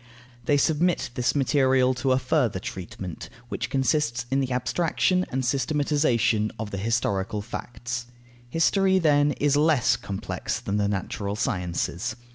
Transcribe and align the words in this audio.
They 0.45 0.57
submit 0.57 1.11
this 1.13 1.35
material 1.35 1.93
to 1.93 2.11
a 2.11 2.17
further 2.17 2.57
treatment, 2.57 3.29
which 3.49 3.69
consists 3.69 4.25
in 4.31 4.39
the 4.39 4.51
abstraction 4.51 5.27
and 5.29 5.45
systematization 5.45 6.51
of 6.57 6.71
the 6.71 6.79
historical 6.79 7.43
facts. 7.43 8.07
History, 8.49 8.97
then, 8.97 9.33
is 9.33 9.55
less 9.55 9.95
complex 9.97 10.59
than 10.59 10.77
the 10.77 10.87
natural 10.87 11.35
sciences. 11.35 12.15